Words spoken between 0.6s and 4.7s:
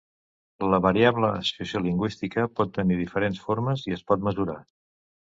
La variable sociolingüística pot tenir diferents formes i es pot mesurar.